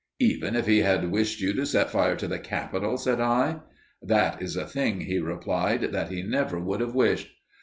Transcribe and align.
"Even 0.17 0.55
if 0.55 0.65
he 0.65 0.79
had 0.79 1.11
wished 1.11 1.41
you 1.41 1.53
to 1.53 1.63
set 1.63 1.91
fire 1.91 2.15
to 2.15 2.27
the 2.27 2.39
Capitol?" 2.39 2.97
said 2.97 3.21
I. 3.21 3.59
"That 4.01 4.41
is 4.41 4.55
a 4.55 4.65
thing," 4.65 5.01
he 5.01 5.19
replied, 5.19 5.83
"that 5.91 6.09
he 6.09 6.23
never 6.23 6.57
would 6.59 6.79
have 6.79 6.95
wished." 6.95 7.27